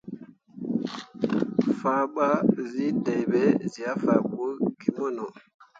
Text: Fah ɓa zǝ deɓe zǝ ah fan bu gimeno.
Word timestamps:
Fah 1.79 2.03
ɓa 2.15 2.27
zǝ 2.71 2.85
deɓe 3.05 3.41
zǝ 3.73 3.81
ah 3.91 3.97
fan 4.03 4.19
bu 4.35 4.45
gimeno. 4.79 5.25